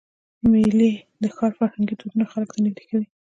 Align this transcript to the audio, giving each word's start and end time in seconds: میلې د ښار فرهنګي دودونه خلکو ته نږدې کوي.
میلې 0.51 0.91
د 1.21 1.23
ښار 1.35 1.51
فرهنګي 1.59 1.93
دودونه 1.95 2.25
خلکو 2.31 2.51
ته 2.55 2.59
نږدې 2.65 2.83
کوي. 2.89 3.07